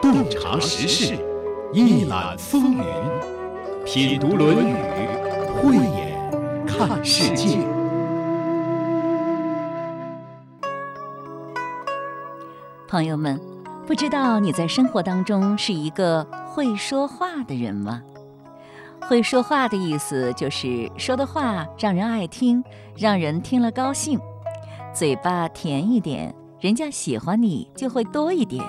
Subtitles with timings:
[0.00, 1.18] 洞察时事，
[1.72, 2.84] 一览风云，
[3.84, 4.72] 品读《论语》，
[5.60, 7.58] 慧眼看世界。
[12.88, 13.40] 朋友们，
[13.86, 18.02] 不知道你在生活当中是一个会说话的人吗？
[19.02, 22.62] 会说话的意思就是说的话让人爱听，
[22.96, 24.20] 让人听了高兴，
[24.94, 28.64] 嘴巴甜一点，人家喜欢你就会多一点。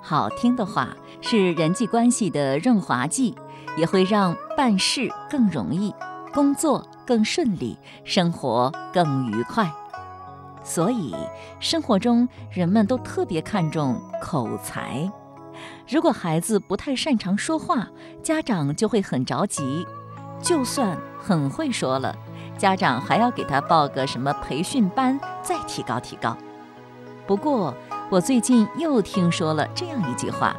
[0.00, 0.88] 好听的话
[1.20, 3.36] 是人际关系的润滑剂，
[3.76, 5.94] 也会让办事更容易，
[6.32, 9.70] 工作更顺利，生活更愉快。
[10.64, 11.14] 所以，
[11.60, 15.10] 生活中人们都特别看重口才。
[15.88, 17.88] 如果孩子不太擅长说话，
[18.22, 19.86] 家长就会很着急。
[20.40, 22.16] 就算很会说了，
[22.56, 26.36] 家长还要给他报个什么培训班，再提高提高。
[27.26, 27.74] 不过，
[28.10, 30.56] 我最近又听说了这样一句话：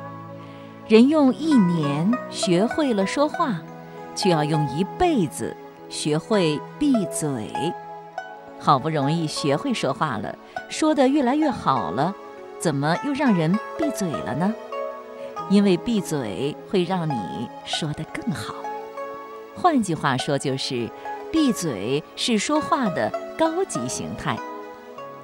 [0.88, 3.62] 人用一年学会了说话，
[4.16, 5.56] 却要用一辈子
[5.90, 7.52] 学会闭嘴。
[8.60, 10.36] 好不容易学会说话了，
[10.70, 12.16] 说得越来越好了，
[12.60, 14.54] 怎么又让人闭嘴了呢？
[15.50, 18.56] 因为闭嘴会让你说得更好。
[19.54, 20.90] 换句话说，就是
[21.30, 24.38] 闭嘴是说话的高级形态。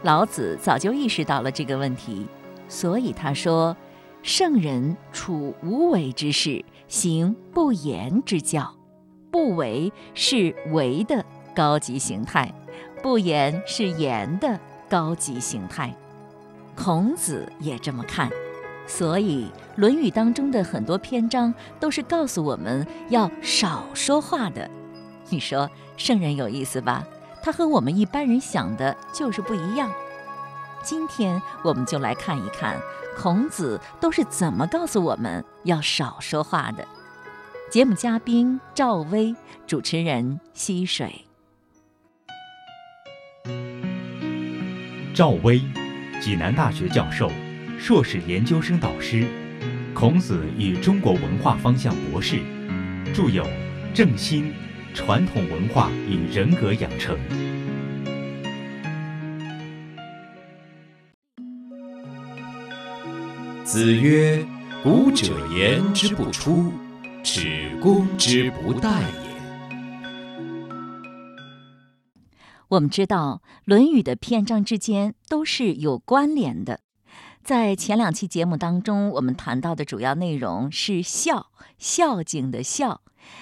[0.04, 2.26] 老子早就意识到了这个问题，
[2.68, 3.76] 所以他说
[4.24, 8.74] ：“圣人处无为之事，行不言之教。
[9.32, 11.24] 不为是为的
[11.56, 12.54] 高级形态，
[13.04, 15.94] 不言是言的高级形态。”
[16.76, 18.30] 孔子也这么看。
[18.88, 24.68] 所以，《论语》当中的很多篇章都是告诉我们要少说话的。
[25.30, 27.06] 你说圣人有意思吧？
[27.42, 29.92] 他和我们一般人想的就是不一样。
[30.84, 32.80] 今天我们就来看一看
[33.18, 36.88] 孔子都是怎么告诉我们要少说话的。
[37.70, 39.36] 节目嘉宾赵薇，
[39.68, 41.26] 主持人溪水。
[45.14, 45.62] 赵薇，
[46.22, 47.30] 济南大学教授。
[47.78, 49.26] 硕士研究生导师，
[49.94, 52.40] 孔子与中国文化方向博士，
[53.14, 53.44] 著有
[53.94, 54.54] 《正心：
[54.94, 57.16] 传统文化与人格养成》。
[63.64, 64.46] 子曰
[64.82, 66.74] ：“古者言之不出，
[67.24, 69.30] 耻攻之不殆也。”
[72.70, 76.82] 我们知道，《论语》的篇章之间都是有关联的。
[77.44, 83.02] 在前两期节目当中，我们谈到的主要内容是孝，孝敬的孝。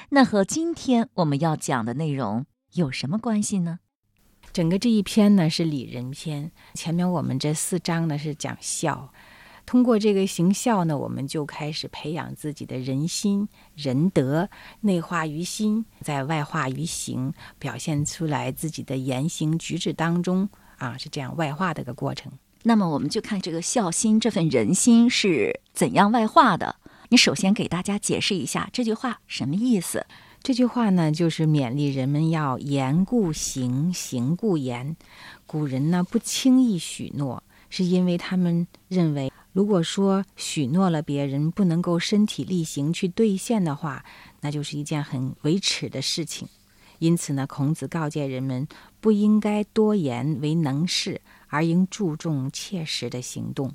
[0.10, 3.80] 那和今天我们要讲的内容有什么关系呢？
[4.54, 9.12] 整个这一篇呢是礼仁篇，前面我们这四章呢是讲孝。
[9.66, 14.50] 通过这个行孝呢，我们就开始培养自己的人心、仁德，
[14.80, 20.48] 内化于心，在外化于行，表现出来自己的言行举止当中
[20.78, 22.32] 啊，是这样外化的一个过程。
[22.68, 26.76] 那么我们就看这个孝心这份人心是怎样外化的。
[27.08, 30.06] 你首先给大家解释一下这句话什么意思？
[30.44, 34.98] 这句话呢，就是勉励人们要言故行，行故言。
[35.46, 44.04] 古人呢不轻易许诺，是因为他们认为，如果说许诺了别人不能够身体力行去兑现的话，
[44.42, 46.50] 那就是一件很为耻的事情。
[47.00, 48.68] 因此呢，孔子告诫人们
[49.00, 51.22] 不应该多言为能事。
[51.50, 53.74] 而应注重切实的行动，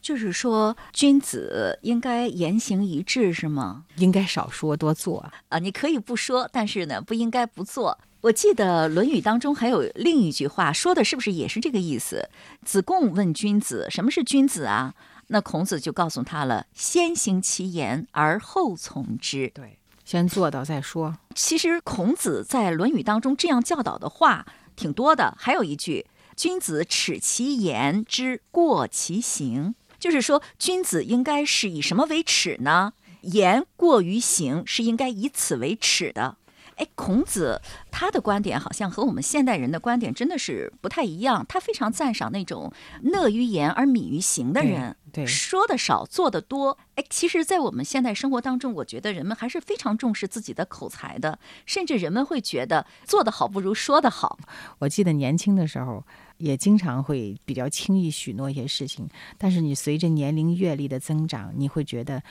[0.00, 3.84] 就是说，君子应该言行一致，是吗？
[3.96, 5.58] 应该少说多做啊！
[5.58, 7.98] 你可以不说，但是呢，不应该不做。
[8.22, 12.28] 我记得《论语》当中还有另一句话，说的是不是也是这个意思？
[12.64, 14.94] 子贡问君子：“什么是君子啊？”
[15.28, 21.16] 那孔子就告诉他了：“先行其言，而后从之。”对，先做到再说。
[21.34, 24.44] 其实孔子在《论语》当中这样教导的话
[24.76, 26.06] 挺多的，还有一句。
[26.40, 32.94] 君子耻其言之过其行，就是说，君子应该是以什么为耻呢？
[33.20, 36.38] 言过于行是应该以此为耻的。
[36.76, 37.60] 哎，孔子
[37.90, 41.44] 他的观点好像和我们现代人的观点真的是不太一样。
[41.46, 42.72] 他非常赞赏那种
[43.02, 46.78] 乐于言而敏于行的人，对，说的少，做的多。
[46.94, 54.38] 哎，其实，在我们现代生活当中，我觉得人们还是非常重视自己的口才的，甚至人们会觉得做得好不如说得好。
[54.78, 56.02] 我记得年轻的时候。
[56.40, 59.06] 也经常会比较轻易许诺一些事情，
[59.36, 62.22] 但是你随着年龄阅历的增长，你会觉得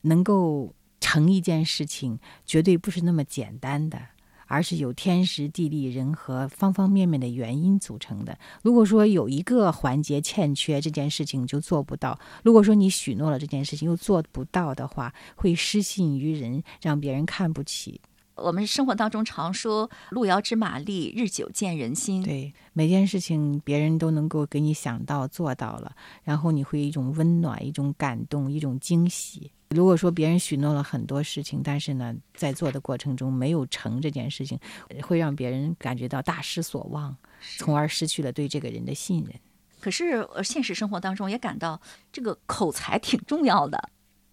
[0.00, 4.00] 能够成一件事情绝对不是那么简单的，
[4.46, 8.36] 而是有天时地利人和方方面面的原因组成的。
[8.62, 18.00] 如果说有一个环节欠缺，这件事情就做不到；如果说你许诺了这件事情又做不到的话，会失信于人，让别人看不起。
[18.42, 22.22] 我们生活当中常说“路遥知马力，日久见人心”。
[22.24, 25.94] 对每件事情，别人都能够给你想到做到了，
[26.24, 29.52] 然后你会一种温暖、一种感动、一种惊喜。
[29.70, 34.58] 如果说别人许诺了很多事情，但是呢，在做的过程中没有成这件事情，
[35.02, 37.16] 会让别人感觉到大失所望，
[37.58, 39.34] 从而失去了对这个人的信任。
[39.78, 41.80] 可是呃现实生活当中也感到
[42.12, 43.90] 这个口才挺重要的，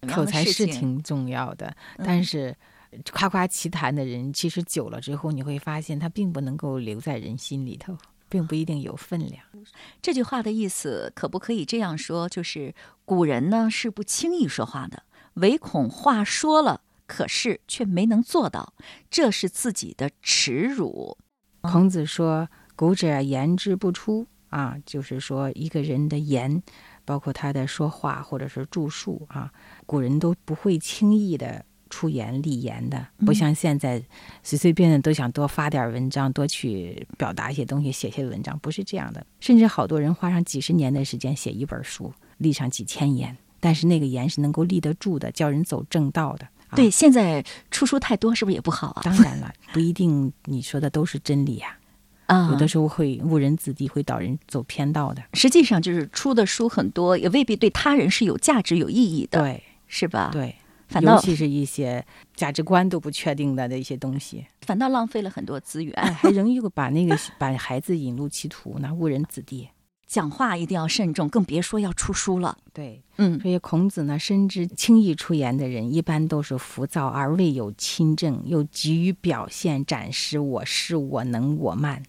[0.08, 1.68] 口才是挺重要的，
[1.98, 2.56] 嗯但是
[3.14, 7.98] 夸夸其谈的人，其实久了之后，你会发现他并不能够留在人心里头，
[8.30, 9.44] 并不一定有分量。
[10.02, 12.28] 这句话的意思可不可以这样说？
[12.30, 12.74] 就是
[13.06, 15.04] 古人呢是不轻易说话的，
[15.36, 18.74] 唯恐话说了，可是却没能做到，
[19.10, 21.18] 这是自己的耻辱。
[21.62, 26.62] 孔子说：“古者言之不出啊，就是说一个人的言，
[27.04, 29.52] 包括他的说话或者是著述啊，
[29.86, 34.02] 古人都不会轻易的出言立言的，不像现在
[34.44, 39.26] 随随便便都想多发点文章，多去表达一些东西，写些文章，不是这样的。
[39.40, 47.42] 甚至好多人花上几十年的时间写一本书，立上几千言，但是那个言是能够立得住的，叫人走正道的。”啊对，现在
[47.72, 49.02] 出书太多，是不是也不好啊？
[49.02, 51.78] 当然了，不一定你说的都是真理呀、
[52.26, 55.24] 啊，有的时候会误人子弟，会导人走偏道的。
[55.34, 60.54] 实际上就是出的书很多，也未必对他人是有价值、有意义的，对是吧？，对，
[60.88, 62.06] 反倒尤其是一些
[62.36, 65.94] 价值观都不确定的的一些东西，反倒浪费了很多资源。
[65.96, 69.70] 哎，还容易把那个把孩子引入歧途，那误人子弟。
[70.06, 72.58] 讲话一定要慎重，更别说要出书了。
[72.72, 82.02] 对，嗯，所以孔子呢，深知轻易出言的人一般都是浮躁而未有亲政，又急于表现展示我是我能我慢。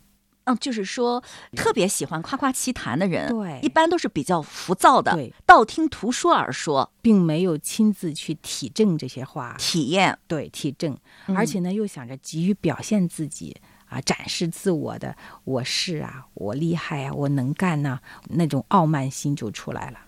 [0.49, 1.23] 嗯，就是说，
[1.55, 10.97] 特别喜欢夸夸其谈的人，对一般都是比较浮躁的，对，道听途说而说，并没有亲自去体证这些话，体验，对体证，
[11.27, 13.55] 嗯而且呢，又想着急于表现自己
[13.91, 15.15] 啊，展示自我的
[15.45, 18.01] 我是啊，我厉害啊，我能干呐、
[18.31, 19.99] 那种傲慢心就出来了。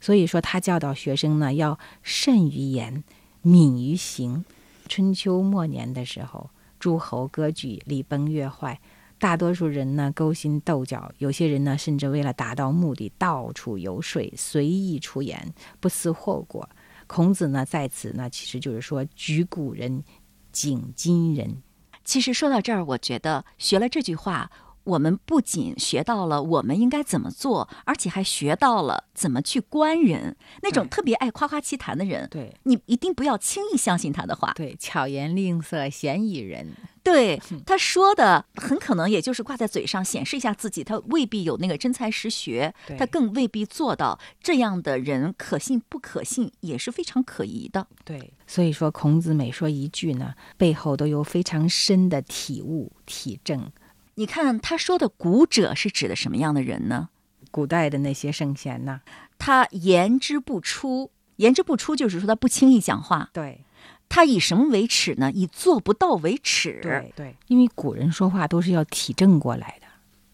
[0.00, 3.04] 所以说，他教导学生呢，要慎于言，
[3.42, 4.44] 敏于行。
[4.88, 8.80] 春秋末年的时候，诸侯割据，礼崩乐坏。
[9.20, 16.68] 大多数人呢勾心斗角，有些人呢甚至为了达到目的，到处游说，随意出言，不思后果。
[17.06, 20.02] 孔子呢在此呢，其实就是说举古人，
[20.50, 21.62] 警今人。
[22.02, 24.50] 其实说到这儿，我觉得学了这句话，
[24.84, 30.36] 我们不仅学到了我们应该怎么做，而且还学到了怎么去观人。
[30.62, 34.52] 那种特别爱夸夸其谈的人，对你一定不要轻易相信他的话。
[34.54, 36.74] 对，巧言令色，嫌疑人。
[37.02, 44.18] 对 他说的，很可能也就是挂在嘴上显示一下自己，他未必有那个真才实学，他更未必做到。
[44.42, 47.86] 这样的人可信不可信，也是非常可疑的。
[48.04, 53.70] 对，所以说孔子每说一句呢，背后都有非常深的体悟体证。
[54.16, 57.08] 你看他说的“古者”是指的什么样的人呢？
[57.50, 59.00] 古代的那些圣贤呐，
[59.38, 63.30] 他言之不出，言之不出就是说他不轻易讲话。
[63.32, 63.64] 对
[64.08, 65.30] 他以什么为耻呢？
[65.32, 66.80] 以做不到为耻。
[66.82, 69.86] 对对，因为古人说话都是要体证过来的。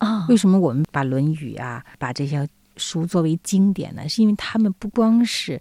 [0.06, 2.46] 啊，为什么我们把《论语》啊，把这些
[2.76, 4.08] 书作为经典呢？
[4.08, 5.60] 是因为他们不光是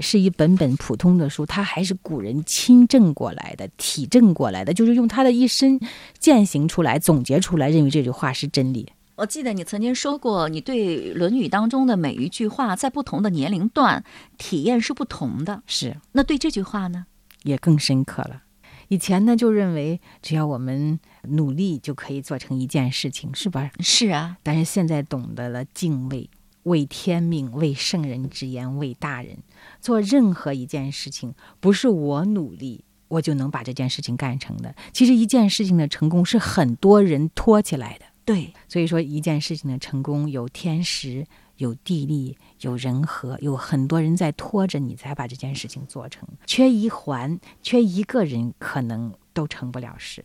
[0.00, 5.80] 是一本本普通的书，它还是古人亲证过来的、体证过来的，就是用他的一生
[6.18, 8.90] 践行出来、总结出来，认为这句话是真理。
[9.16, 14.04] 我记得你曾经说过，你对《论语》当中的每一句话，在不同的年龄段
[14.36, 15.62] 体验是不同的。
[15.66, 17.06] 是，那对这句话呢？
[17.42, 18.42] 也更深刻了。
[18.86, 23.70] 以前呢，就认为只要我们努力就可以做成一件事情，是吧？
[23.80, 26.30] 是啊，但是现在懂得了敬畏，
[26.62, 29.36] 为天命，为圣人之言，为大人。
[29.80, 34.74] 做任何一件事情，不是我努力我就能把这件事情干成的。
[34.92, 38.04] 其实一件事情的成功是很多人拖起来的。
[38.24, 46.28] 对，所以说，一件事情的成功有天时、有地利、有人和，有很多人在拖着你，才把这件事情做成。
[46.44, 50.22] 缺一环，缺一个人，可能都成不了事。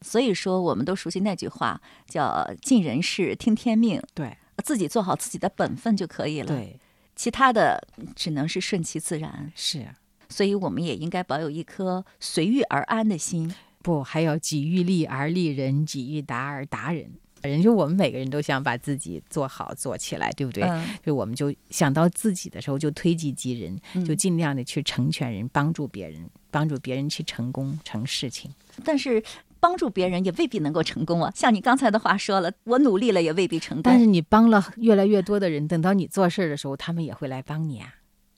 [0.00, 6.80] 所以说我们都熟悉那句话，叫“尽人事，听天命对”，自己做好自己的本分就可以了。，对，
[7.16, 9.50] 其他的只能是顺其自然。
[9.56, 9.84] 是
[10.28, 13.52] 所以我们也应该保有一颗随遇而安的心。
[13.82, 17.08] 不还要己欲立而立人，己欲达而达人。
[17.42, 20.64] 人就我们每个人都想把自己做好做起来，对不对？
[20.64, 28.50] 嗯就我们就想到自己的时候，就推己及人，嗯就尽量的去成全人，帮助别人，帮助别人去成功成事情。
[28.84, 29.22] 但是
[29.66, 31.32] 帮助别人也未必能够成功啊。
[31.34, 33.82] 像你刚才的话说了，我努力了也未必成功。
[33.82, 37.94] 但是你帮了越来越多的人，等到你做事儿的时候，他们也会来帮你啊。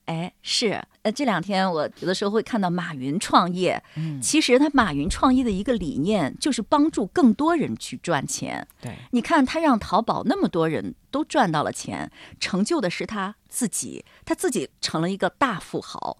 [0.07, 8.67] 哎，是，呃，这两天我有的时候会看到马云创业，嗯，其实他马云创业的一个理念就是帮助更多人去赚钱。
[8.81, 16.17] 对，你看他让淘宝那么多人都赚到了钱，成就的是他自己，他自己成了一个大富豪。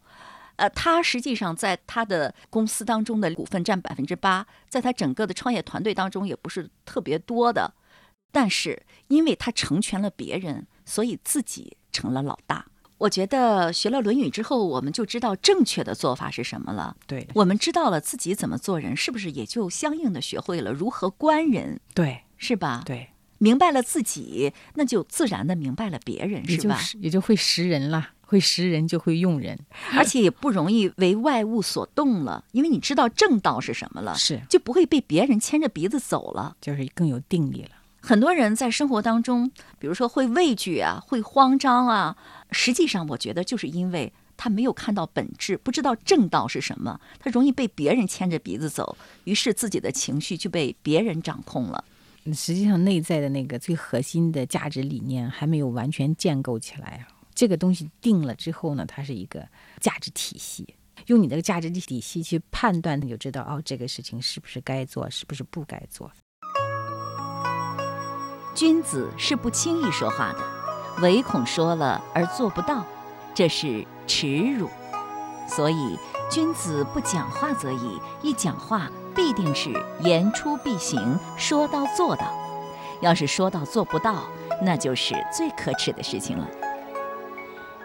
[0.59, 7.75] 呃，他实际上在他的公司当中的股份占百分之八，在他整个的创业团队当中也不是特别多的，
[8.33, 12.67] 但是因为他成全了别人，所以自己成了老大。
[12.99, 16.97] 我觉得学了《论语》之后，我们就知道正确的做法是什么了。
[17.07, 22.83] 对，我们知道了自己怎么做人，是不是也就相应的学会了如何观人，对，是吧？
[22.85, 26.81] 对，明白了自己，那就自然的明白了别人，是吧？
[26.99, 29.59] 也就会识人了，会识人就会用人，
[29.97, 36.55] 而且也不容易为外物所动了，因为你知道正道是什么了，是就不会被别人牵着鼻子走了。
[36.61, 37.71] 就是更有定力了。
[38.03, 42.19] 很多人在生活当中，比如说会畏惧啊，会慌张啊，
[42.51, 48.95] 实际上我觉得就是因为他没有看到本质，不知道正道是什么，他容易被别人牵着鼻子走，
[49.25, 51.83] 于是自己的情绪就被别人掌控了。
[52.35, 57.18] 实际上，内在的那个最核心的价值理念还没有完全建构起来啊。
[57.39, 59.47] 这个东西定了之后呢，它是一个
[59.79, 60.75] 价值体系。
[61.07, 66.11] 用你的价值体系去判断，你就知道哦，这个事情是不是该做，是不是不该做。
[68.57, 70.41] 君子是不轻易说话的，
[71.01, 72.85] 唯恐说了而做不到，
[73.33, 74.69] 这是耻辱。
[75.47, 75.97] 所以，
[76.29, 82.35] 君子不讲话则已，一讲话必定是言出必行，说到做到。
[83.01, 84.25] 要是说到做不到，
[84.61, 86.51] 那就是最可耻的事情了。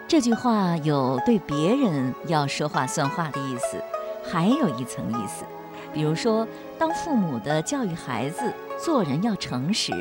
[0.06, 3.82] 这句话有对别人要说话算话的意思，
[4.22, 5.44] 还有一层意思，
[5.92, 6.46] 比如说，
[6.78, 9.92] 当父母的教育孩子做人要诚实。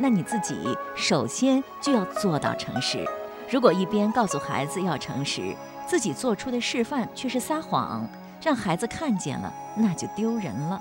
[0.00, 0.56] 那你自己
[0.94, 3.04] 首先就要做到诚实。
[3.50, 5.56] 如果一边告诉孩子要诚实，
[5.88, 8.08] 自己做出的示范却是撒谎，
[8.40, 10.80] 让孩子看见了，那就丢人了。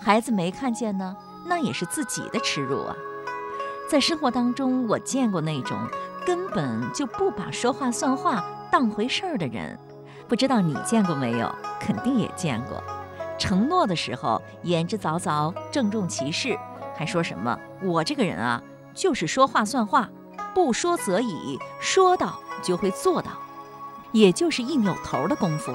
[0.00, 2.96] 孩子没看见呢，那也是自己的耻辱啊。
[3.88, 5.78] 在生活当中，我见过那种
[6.30, 9.76] 根本就不把说话算话当回事儿的人，
[10.28, 11.52] 不知道你见过没有？
[11.80, 12.80] 肯定也见过。
[13.36, 16.56] 承诺的时候言之凿凿，郑重其事。
[16.94, 17.58] 还说什么？
[17.82, 18.62] 我这个人啊，
[18.94, 20.08] 就是说话算话，
[20.54, 23.32] 不说则已，说到就会做到，
[24.12, 25.74] 也就是一扭头的功夫，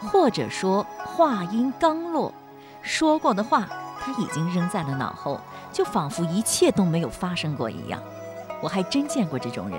[0.00, 2.34] 或者说话音刚落，
[2.82, 3.68] 说过的话
[4.00, 5.40] 他已经扔在了脑后，
[5.72, 8.02] 就仿佛一切都没有发生过一样。
[8.62, 9.78] 我还真见过这种人，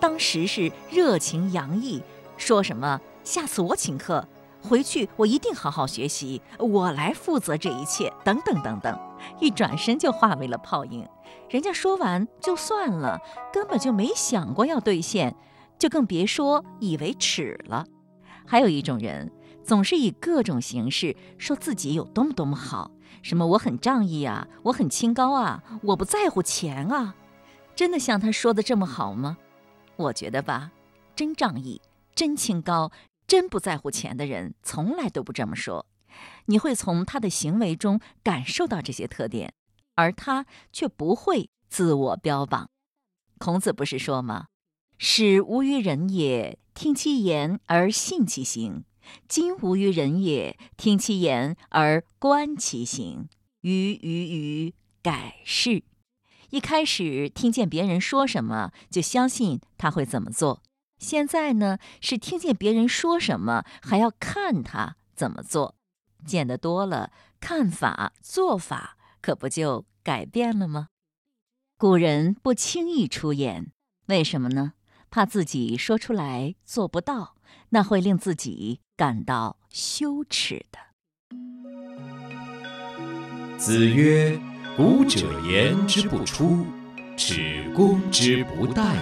[0.00, 2.02] 当时是热情洋溢，
[2.36, 4.26] 说什么下次我请客。
[4.62, 8.98] 回去我一定好好学习，我来负责这一切，等等等等，
[9.38, 11.06] 一转身就化为了泡影。
[11.48, 13.20] 人家说完就算了，
[13.52, 15.36] 根本就没想过要兑现，
[15.78, 17.86] 就更别说以为耻了。
[18.44, 19.30] 还有一种人，
[19.62, 22.90] 总是以各种形式说自己有多么多么好，
[23.22, 27.14] 什么我很仗义啊，我很清高啊，我不在乎钱啊，
[27.76, 29.36] 真的像他说的这么好吗？
[29.96, 30.72] 我觉得吧，
[31.14, 31.80] 真仗义，
[32.14, 32.90] 真清高。
[33.26, 35.84] 真不在乎钱的人，从来都不这么说。
[36.46, 39.52] 你会从他的行为中感受到这些特点，
[39.96, 42.70] 而他却不会自我标榜。
[43.38, 44.46] 孔子不是说吗
[44.96, 48.84] ？“使无于人也，听其言而信其行；
[49.28, 53.28] 今无于人也，听其言而观其行。
[53.62, 55.82] 于于于，改是。”
[56.50, 60.62] 一开始听见别人说什么，就相信他会怎么做。
[60.98, 65.74] 现在呢，是听见别人说什么，还要看他怎么做。
[66.24, 67.10] 见得多了，
[67.40, 70.88] 看法、做法可不就改变了吗？
[71.76, 73.72] 古人不轻易出言，
[74.06, 74.72] 为什么呢？
[75.10, 77.36] 怕自己说出来做不到，
[77.70, 80.78] 那会令自己感到羞耻的。
[83.58, 84.40] 子曰
[84.76, 86.66] ：“古者言之不出，
[87.16, 89.00] 耻攻之不殆也。”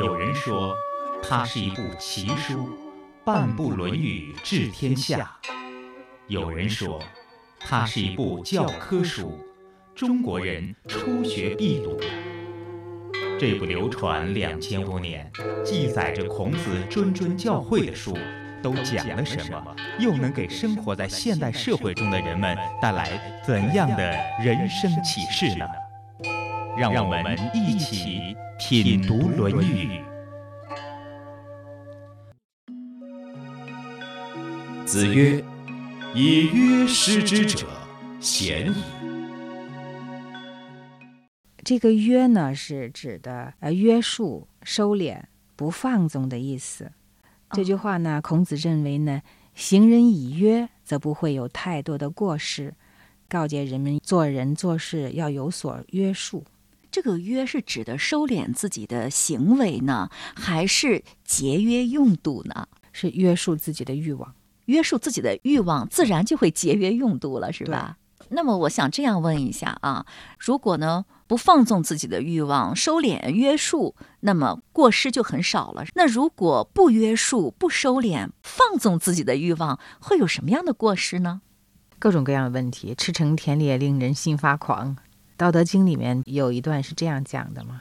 [0.00, 0.74] 有人说，
[1.22, 2.70] 它是一部奇书，
[3.22, 5.18] 半部《论语》治天下；
[6.26, 6.98] 有人说，
[7.60, 9.38] 它是一部教科书，
[9.94, 12.00] 中国人初学必读。
[13.42, 15.28] 这部流传两千多年、
[15.64, 16.58] 记载着孔子
[16.88, 18.16] 谆谆教诲的书，
[18.62, 19.74] 都讲了什么？
[19.98, 25.66] 又能给生活在现代社会中的人们带来怎样的人生启示呢？
[26.78, 30.00] 让我们一起品读《论语》。
[34.86, 35.42] 子曰
[36.14, 37.66] ：“以曰师之者，
[38.20, 38.74] 贤矣。”
[41.64, 45.22] 这个约呢，是指的呃约束、收敛、
[45.54, 46.90] 不放纵的意思。
[47.50, 49.22] 这句话呢，孔子认为呢，
[49.54, 52.74] 行人以约，则不会有太多的过失，
[53.28, 56.44] 告诫人们做人做事要有所约束。
[56.90, 62.66] 这个约是指的收敛自己的行为呢，还是节约用度呢？
[62.92, 64.34] 是约束自己的欲望，
[64.66, 67.96] 约束自己的欲望，自然就会节约用度了，是吧？
[68.28, 70.04] 那么我想这样问一下啊，
[70.38, 75.82] 如果呢不放纵自己的欲望，收敛约束，那么过失就很少了。
[75.94, 81.40] 那如果不约束、不收敛，放纵自己的欲望，会有什么样的过失呢？
[81.98, 84.94] 各种各样的问题，驰骋田猎，令人心发狂。
[85.38, 87.80] 道德经里面有一段是这样讲的嘛：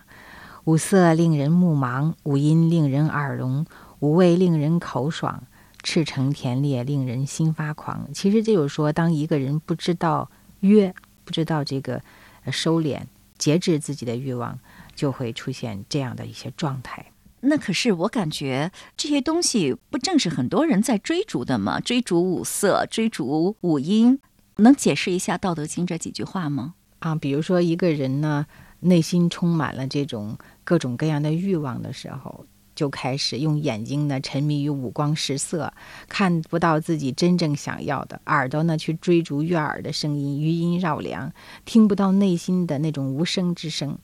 [0.63, 3.65] 五色令人目盲，五音令人耳聋，
[3.99, 5.43] 五味令人口爽。
[5.83, 8.07] 赤诚田猎，令人心发狂。
[8.13, 10.31] 其实就是说，当一个人不知道
[10.61, 12.01] 约，不知道这个
[12.49, 13.01] 收敛、
[13.41, 14.59] 节制自己的欲望，
[14.93, 17.07] 就会出现这样的一些状态。
[17.41, 21.79] 那可是我感觉这些东西不正是很多人在追逐的吗？
[21.79, 24.19] 追逐五色，追逐五音，
[24.57, 26.75] 能解释一下《道德经》这几句话吗？
[26.99, 28.45] 啊，比如说一个人呢，
[28.81, 32.45] 内心充满了这种各种各样的欲望的时候。
[32.75, 35.71] 就开始用眼睛呢沉迷于五光十色，
[36.07, 41.31] 看不到自己真正想要的；耳朵呢去追逐悦耳的声音，余音绕梁，
[41.65, 43.95] 听不到内心的那种无声之声；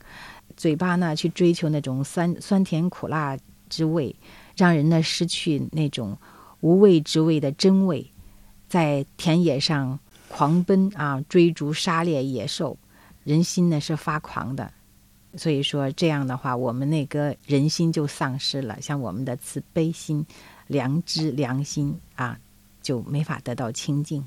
[0.55, 3.37] 嘴巴呢去追求那种酸酸甜苦辣
[3.69, 4.15] 之味，
[4.55, 6.17] 让人呢失去那种
[6.61, 8.11] 无味之味的真味，
[8.67, 12.77] 在田野上狂奔啊，追逐杀猎野兽，
[13.23, 14.73] 人心呢是发狂的。
[15.37, 20.25] 所以说这样的话，我们那个人心就丧失了，像我们的慈悲心、
[20.67, 22.37] 良知、良心啊，
[22.81, 24.25] 就没法得到清净。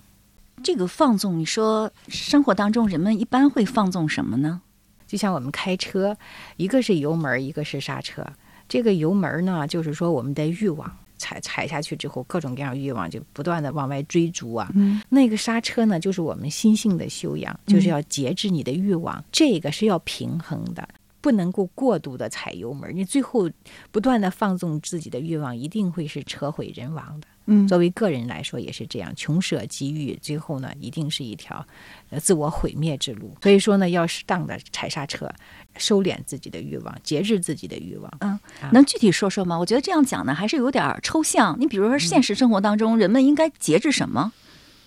[0.63, 4.61] 这个放纵，你说生活当中人们一般会放纵什么呢？
[5.07, 6.17] 就像我们开车，
[6.57, 8.25] 一个是油门，一个是刹车。
[8.69, 14.71] 这个油门呢，就是说我们的欲望踩踩下去之后，各种各样欲望就不断的往外追逐啊。
[14.75, 15.03] 嗯。
[15.09, 20.89] 那个刹车呢，就是我们心性的修养，就是要节制你的欲望，这个是要平衡的。
[21.21, 23.51] 不能够过度的踩油门，你最后
[23.91, 27.27] 不断的放纵自己的欲望，一定会是车毁人亡的。
[27.47, 31.67] 嗯，作为个人来说也是这样，穷舍极欲，最后呢，一定是一条
[32.11, 33.37] 呃自我毁灭之路。
[33.43, 35.29] 所以说呢，要适当的踩刹车，
[35.77, 38.13] 收敛自己的欲望，节制自己的欲望。
[38.21, 38.39] 嗯，
[38.73, 39.59] 能具体说说吗？
[39.59, 41.57] 我觉得这样讲呢，还是有点抽象。
[41.59, 44.33] 你比如说，现实生活当中，人们应该节制什么？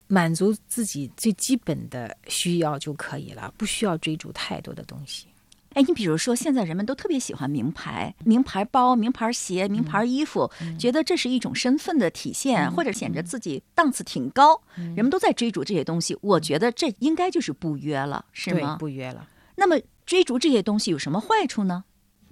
[0.07, 5.27] 满足自己最基本的需要就可以了，不需要追逐太多的东西。
[5.73, 14.61] 哎，你比如说，现在人们都特别喜欢名牌、名牌包、名牌鞋、名牌衣服，觉得这是一种身份的体现，或者显得自己档次挺高。
[14.75, 18.77] 人们都在追逐这些东西，我觉得这应该就是不约了，是吗？
[18.79, 19.27] 不约了。
[19.55, 21.83] 那么追逐这些东西有什么坏处呢？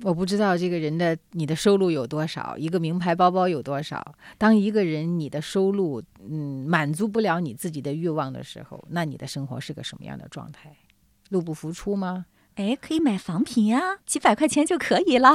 [0.04, 4.16] 我不知道这个人的你的收入有多少，一个名牌包包有多少。
[4.38, 10.76] 当一个人你的收入嗯满足不了你自己的欲望的时候，那你的生活是个什么样的状态？
[11.30, 12.26] 入不敷出吗？
[12.56, 15.30] 哎，可以买仿品呀，几百块钱就可以了。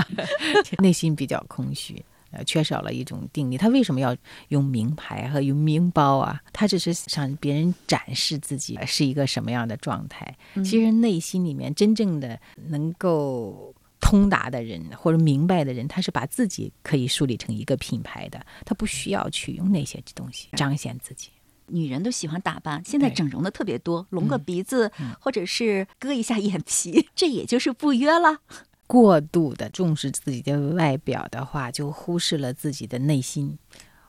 [0.80, 3.58] 内心比较空虚，呃，缺少了一种定力。
[3.58, 4.16] 他为什么要
[4.48, 6.40] 用名牌和用名包啊？
[6.52, 10.36] 他只是想别人展示自己是一个什么样的状态。
[10.56, 21.28] 其实内心里面真正的能够通达的人或者明白的人，他是把自己可以树立成一个品牌的，他不需要去用那些东西彰显自己。
[21.72, 28.38] 女人都喜欢打扮，现在整容的特别多，隆个鼻子，或者是割一下眼皮， 这也就是不约了。
[28.86, 33.58] 过度的重视自己的外表的话，就忽视了自己的内心。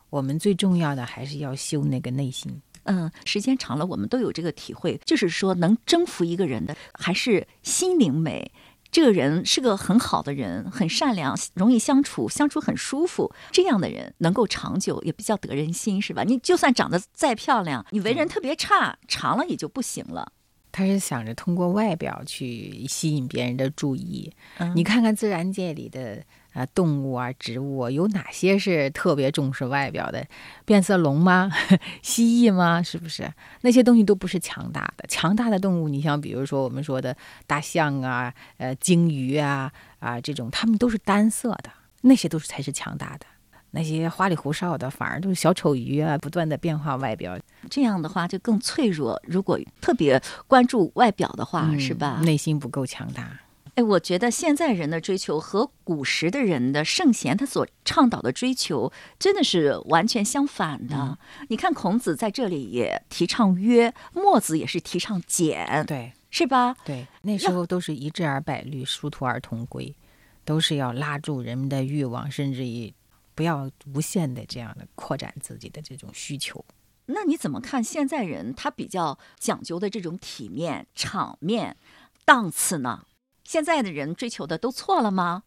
[0.09, 2.61] 我们最重要的还是要修那个内心。
[2.83, 8.51] 嗯，时间长了，我们都有这个体会，就是说，能征服一个人的，还是心灵美。
[8.91, 13.33] 这个人是个很好的人，很善良，容易相处，相处很舒服。
[13.51, 16.23] 这样的人能够长久，也比较得人心，是吧？
[16.23, 20.33] 你就算长得再漂亮，你为人特别差，长了也就不行了。
[20.73, 24.31] 他是想着通过外表去吸引别人的注意。
[24.75, 26.21] 你看看自然界里的。
[26.53, 30.25] 啊，动物啊，植物有哪些是特别重视外表的？
[30.65, 31.49] 变色龙吗？
[32.03, 32.81] 蜥蜴吗？
[32.83, 35.05] 是不是那些东西都不是强大的？
[35.07, 37.15] 强大的动物，你像比如说我们说的
[37.47, 43.25] 大象啊，呃，鲸鱼啊，啊，这种它们都是单色的，那些都是才是强大的。
[43.73, 49.17] 那些花里胡哨的，反而都是小丑鱼啊，不断的变化外表，这样的话就更脆弱。
[49.25, 52.19] 如果特别关注外表的话，是吧？
[52.25, 53.39] 内心不够强大。
[53.75, 61.17] 哎，我觉得现在人的追求和古时的人的圣贤他所倡导的追求真的是完全相反的。
[61.47, 66.75] 你看孔子在这里也提倡约，墨子也是提倡俭，对是吧？
[66.83, 69.95] 对，那时候都是一致而百虑，殊途而同归，
[70.43, 72.93] 都是要拉住人们的欲望，甚至于
[73.33, 76.63] 不要无限的这样的扩展自己的这种需求。
[77.05, 81.77] 那你怎么看现在人他比较讲究的这种体面、场面、
[82.25, 83.05] 档次呢？
[83.51, 85.43] 现在的人追求的都错了吗？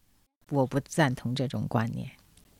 [0.51, 2.07] 我不赞同这种观念。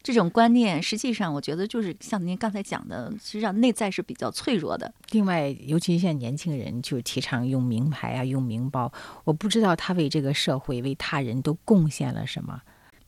[0.02, 4.92] 这种观念实际上，我觉得就是像您刚才讲的，实际上内在是比较脆弱的。
[5.12, 8.92] 另外，尤其现在年轻人就提倡用名牌啊，用名包，
[9.24, 12.64] 我不知道他为这个社会、为他人都贡献了什么。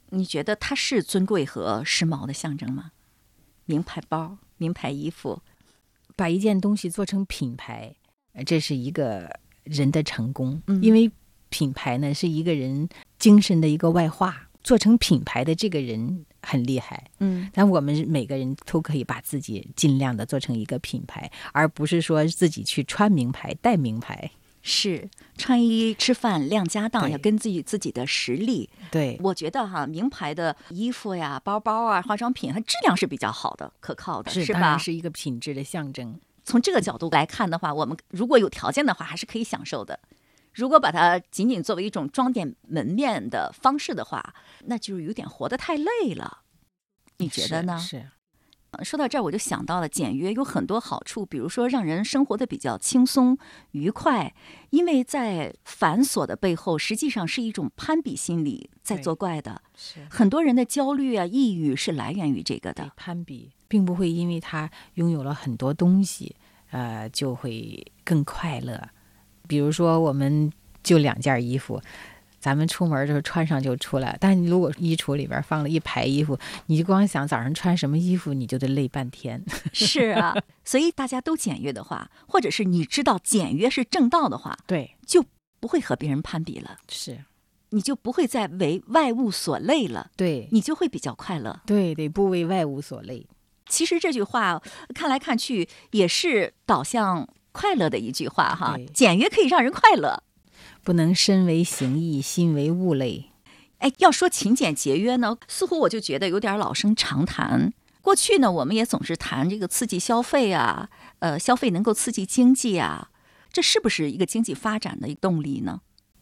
[0.09, 2.91] 你觉得它是尊贵和时髦的象征吗？
[3.65, 5.41] 名牌包、名牌衣服，
[6.15, 7.95] 把一件东西做成品牌，
[8.45, 11.11] 这是一个人的成功，嗯因为。
[11.49, 12.87] 品牌呢是一个人
[13.19, 17.09] 精神的一个外化，做成品牌的这个人很厉害。
[17.19, 24.31] 嗯，但我们每个人都可以把自己尽量的做成一个品牌，而不是说自己去穿名牌、戴名牌。
[24.69, 28.69] 是穿衣吃饭亮家当，对要根据自己的实力。
[28.91, 34.77] 对，我觉得哈，名牌的衣服呀、包包啊、化妆品，它质量是比较好的、可靠的，是吧？
[34.77, 36.19] 是一个品质的象征。
[36.43, 39.97] 从这个角度来看的话，我们如果有条件的话，还是可以享受的。
[40.57, 44.33] 如果把它仅仅作为一种装点门面的方式的话，
[44.65, 46.39] 那就是有点活得太累了。
[47.17, 47.79] 你觉得呢？
[47.79, 48.09] 是。
[48.83, 53.37] 说到这儿，我就想到了简约有很多好处，比如说让人生活的比较轻松
[53.71, 54.35] 愉快，
[54.69, 59.63] 因为在繁琐的背后，实际上是一种攀比心理在作怪的。
[59.75, 62.91] 是很多人的焦虑啊、抑郁是来源于这个的。
[62.95, 66.35] 攀比，并不会因为他拥有了很多东西，
[66.69, 68.89] 呃，就会更快乐。
[69.47, 70.51] 比如说，我们
[70.83, 71.81] 就两件衣服，
[72.39, 74.17] 咱们出门的时候穿上就出来。
[74.19, 79.43] 但你如果衣橱里边放了一排衣服，你就光想早上穿什么衣服，你就得累半天。
[79.73, 85.23] 是啊，所以大家都简约的话，或者是你知道简约是正道的话，对，就
[85.59, 87.17] 不会和别人攀比了，是，
[87.71, 91.59] 你就不会再为外物所累了，对，你就会比较快乐。
[91.65, 93.25] 对，得不为外物所累。
[93.69, 94.61] 其实这句话
[94.95, 100.21] 看来看去也是导向快乐的一句话哈，简约可以让人快乐。
[100.83, 103.31] 不能身为形役，心为物类。
[103.79, 107.73] 哎，要说勤俭节约呢，似乎我就觉得有点老生常谈。
[108.03, 113.09] 过去呢，我们也总是谈这个刺激消费啊，呃，消费能够刺激经济啊，
[113.51, 115.81] 这是不是一个经济发展的动力呢？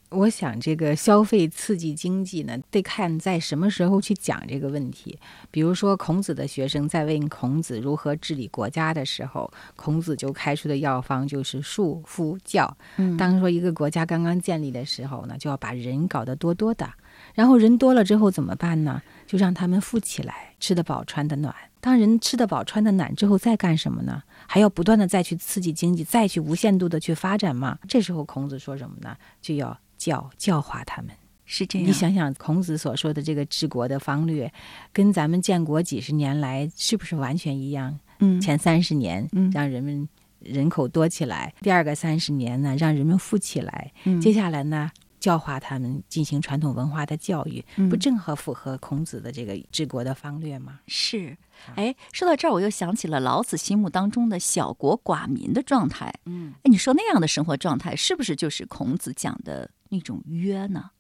[0.10, 5.18] 我想，这个消费刺激经济呢，得看在什么时候去讲这个问题。
[5.52, 12.78] 比如说，孔子的学生在问孔子如何治理国家的时候，孔子就开出的药方就是术、夫、教。
[12.98, 16.90] 嗯当说一个国家刚刚建立的时候呢，就要把人搞得多多的，
[17.34, 19.02] 然后人多了之后怎么办呢？
[19.28, 21.54] 就让他们富起来，吃得饱，穿得暖。
[21.82, 24.24] 当人吃得饱、穿得暖之后，再干什么呢？
[24.48, 27.78] 还要不断的再去刺激经济，再去无限度的去发展吗？
[27.88, 29.16] 这时候孔子说什么呢？
[29.42, 31.12] 就要教教化他们。
[31.46, 31.88] 是这样。
[31.88, 34.52] 你想想，孔子所说的这个治国的方略，
[34.92, 38.00] 跟咱们建国几十年来是不是完全一样？
[38.20, 40.08] 嗯，前三十年嗯让人们
[40.40, 50.80] 人口多起来，第二个三十年呢让人们富起来，嗯接下来呢教化他们，进行传统文化的教育，嗯不正好符合孔子的这个治国的方略吗？
[50.88, 51.38] 是。
[51.76, 56.14] 哎，说到这儿，我又想起了老子心目当中的小国寡民的状态。
[56.26, 60.92] 嗯，哎，你说那样的生活状态，是不是就是孔子讲的那种约呢？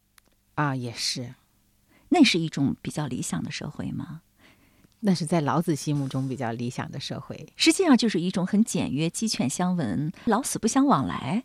[0.54, 1.36] 啊，也是，
[2.10, 4.22] 那是一种比较理想的社会吗？
[5.02, 7.52] 那是在老子心目中比较理想的社会。
[7.58, 11.44] 实际上就是一种很简约、鸡犬相闻、老死不相往来。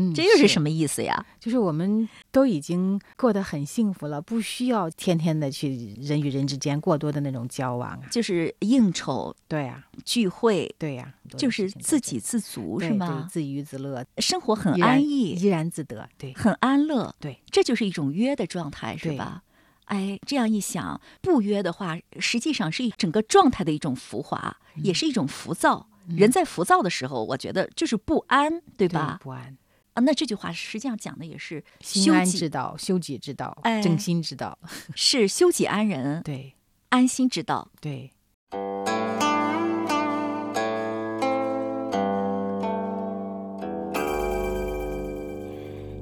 [0.00, 0.70] 嗯这又是什么？
[0.70, 1.26] 意思呀？
[1.40, 8.02] 就是我们都已经过得很幸福了，不需要天天的去人与人之间过多的那种交往啊。
[8.12, 13.28] 就是应酬、对呀、聚会，对呀、就是自给自足，是吗对？
[13.28, 16.08] 自娱自乐，生活很安逸，怡然自得。
[16.16, 19.42] 对很安乐，对，这就是一种约的状态，是吧？
[19.86, 25.88] 哎，这样一想，不约的话，实际上是一整个状态的一种浮华，嗯也是一种浮躁。
[26.06, 29.18] 人在浮躁的时候，我觉得就是不安，对对吧？
[29.22, 29.56] 不安，
[29.98, 34.56] 啊，那这句话实际上讲的也是心修己安之道，修己之道，哎正心之道。
[34.94, 36.54] 是修己安人、对
[36.90, 37.68] 安心之道。
[37.80, 38.12] 对，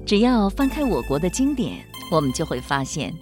[0.05, 1.83] 只要翻开我国的经典，
[2.13, 3.15] 我们就会发现，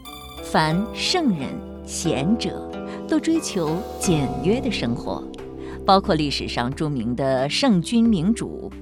[0.43, 1.49] 凡圣人、
[1.87, 2.69] 贤者
[3.09, 5.23] 都追求简约的生活，
[5.87, 8.73] 包括历史上著名的圣君明主，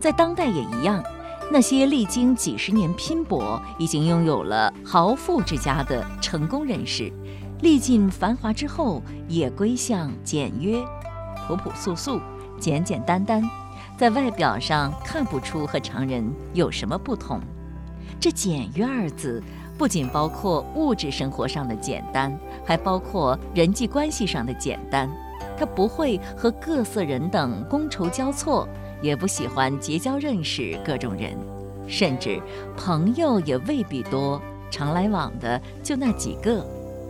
[0.00, 1.04] 在当代也一样，
[1.52, 7.12] 那些历经几十年拼搏，已经拥有了豪富之家的成功人士，
[7.60, 10.82] 历尽繁华之后，也归向简约、
[11.46, 12.20] 朴朴素素、
[12.58, 13.42] 简简单单，
[13.96, 17.40] 在外表上看不出和常人有什么不同。
[18.18, 19.42] 这“简约”二字，
[19.76, 25.08] 不仅包括物质生活上的简单，还包括人际关系上的简单。
[25.56, 28.66] 他不会和各色人等觥筹交错。
[29.04, 31.36] 也不喜欢结交认识各种人，
[31.86, 32.40] 甚至
[32.74, 34.40] 朋友也未必多，
[34.70, 36.64] 常来往的就那几个。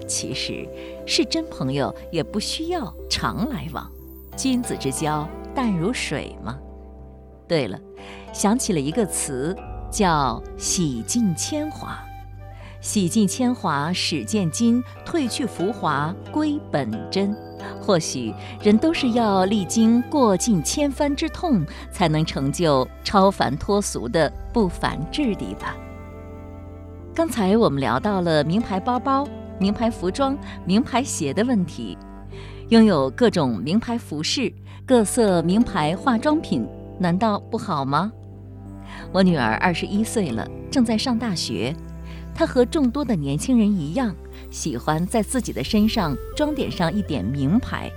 [0.07, 0.69] 其实，
[1.07, 3.89] 是真朋友也不需要常来往，
[4.37, 6.59] 君子之交淡如水嘛。
[7.47, 7.79] 对了，
[8.33, 9.57] 想起了一个词，
[9.91, 11.99] 叫洗尽铅华。
[12.85, 17.35] 洗尽铅华，始见金，褪去浮华，归本真。
[17.81, 25.75] 或许人都是要历经过尽千帆之痛，才能成就超凡脱俗的不凡质地吧。
[27.15, 29.27] 刚才我们聊到了名牌包包、
[29.59, 31.97] 名牌服装、名牌鞋的问题，
[32.69, 34.53] 拥有各种名牌服饰、
[34.85, 36.69] 各色名牌化妆品，
[36.99, 38.13] 难道不好吗？
[39.11, 41.75] 我女儿二十一岁了，正在上大学，
[42.35, 44.15] 他和众多的年轻人一样。
[44.51, 47.91] 喜欢在自己的身上装点上一点名牌，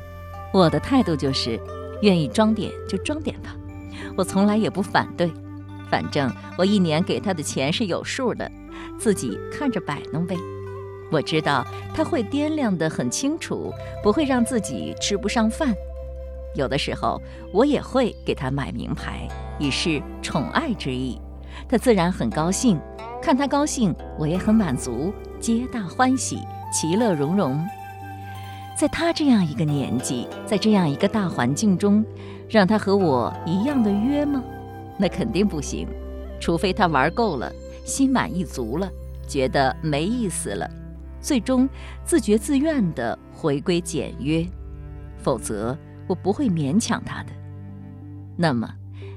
[0.54, 1.60] 我的态度就是，
[2.02, 3.56] 愿意装点就装点吧，
[4.16, 5.32] 我从来也不反对，
[5.90, 8.50] 反正我一年给他的钱是有数的，
[8.98, 10.36] 自己看着摆弄呗。
[11.12, 13.72] 我知道他会掂量得很清楚，
[14.04, 15.74] 不会让自己吃不上饭。
[16.56, 17.22] 有的时候
[17.54, 19.28] 我也会给他买名牌，
[19.60, 21.20] 以示宠爱之意，
[21.70, 22.80] 他自然很高兴，
[23.28, 25.14] 看他高兴，我也很满足。
[25.38, 26.40] 皆大欢喜，
[26.72, 27.62] 其乐融融。
[28.80, 32.06] 在他这样一个年纪，在这样一个大环境中，
[32.48, 34.42] 让他和我一样的约吗？
[34.98, 35.86] 那肯定不行。
[36.40, 37.52] 除非他玩够了，
[37.84, 38.90] 心满意足了，
[39.28, 40.66] 觉得没意思了，
[41.20, 41.68] 最终
[42.06, 44.48] 自觉自愿地回归简约。
[45.18, 47.32] 否则，我不会勉强他的。
[48.38, 48.74] 那么，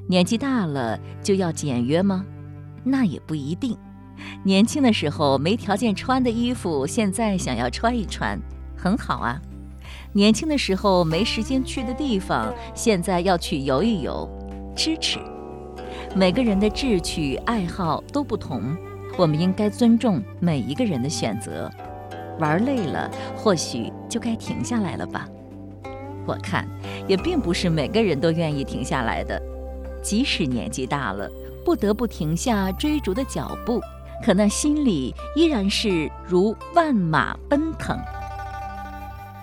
[0.08, 2.26] 年纪大了就要简约吗？
[2.82, 3.78] 那也不一定。
[4.44, 8.38] 年轻的时候没条件穿的衣服，现在想要穿一穿，
[8.76, 9.40] 很好啊。
[10.12, 14.28] 年轻的时候没时间去的地方，现在要去游一游，
[14.74, 15.18] 支持。
[16.14, 18.76] 每个人的志趣爱好都不同，
[19.16, 21.70] 我们应该尊重每一个人的选择。
[22.38, 25.28] 玩累了，或许就该停下来了吧。
[26.26, 26.66] 我看，
[27.06, 29.40] 也并不是每个人都愿意停下来的，
[30.02, 31.30] 即使年纪大了，
[31.64, 33.80] 不得不停下追逐的脚步。
[34.22, 37.98] 可那心里依然是如万马奔腾。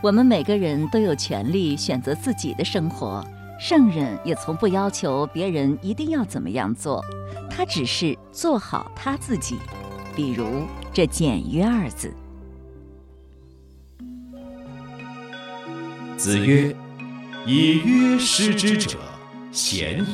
[0.04, 3.26] 我们每个人都有权利选择自己的生活，
[3.60, 7.04] 圣人也从不要求别人一定要怎么样做，
[7.50, 9.56] 他只是做好他自己。
[10.16, 10.46] 比如
[10.94, 12.13] 这“简约”二字。
[16.16, 16.76] 子曰
[17.46, 18.98] ：“以约失之者，
[19.52, 20.08] 贤矣。”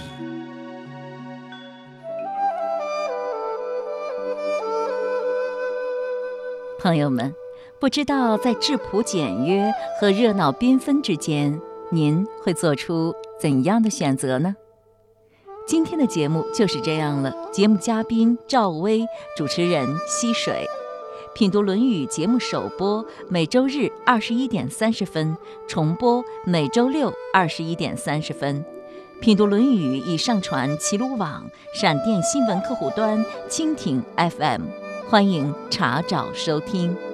[6.84, 7.34] 朋友们，
[7.80, 11.58] 不知道在质朴简约和热闹缤纷之间，
[11.89, 14.54] 您会做出怎样的选择呢？
[15.65, 17.34] 今天的节目就是这样了。
[17.54, 19.06] 节目嘉宾赵薇，
[19.38, 20.67] 主持人溪水，
[21.34, 28.62] 品读《论语》节目首播每周日二十一点三十分，重播每周六二十一点三十分。
[29.22, 34.83] 品读《论语》已上传齐鲁网、闪电新闻客户端、蜻蜓 FM。
[35.13, 37.12] 欢迎查找收听。